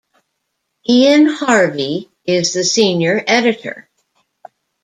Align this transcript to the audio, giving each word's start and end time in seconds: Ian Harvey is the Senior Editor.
Ian 0.89 1.27
Harvey 1.27 2.09
is 2.25 2.53
the 2.55 2.63
Senior 2.63 3.23
Editor. 3.27 3.87